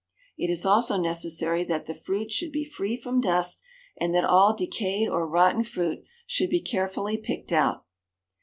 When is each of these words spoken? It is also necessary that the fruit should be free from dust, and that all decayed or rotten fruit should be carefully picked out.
It 0.35 0.49
is 0.49 0.65
also 0.65 0.97
necessary 0.97 1.63
that 1.65 1.85
the 1.85 1.93
fruit 1.93 2.31
should 2.31 2.51
be 2.51 2.65
free 2.65 2.97
from 2.97 3.21
dust, 3.21 3.61
and 3.99 4.15
that 4.15 4.25
all 4.25 4.55
decayed 4.55 5.07
or 5.07 5.27
rotten 5.29 5.63
fruit 5.63 5.99
should 6.25 6.49
be 6.49 6.59
carefully 6.59 7.17
picked 7.17 7.51
out. 7.51 7.85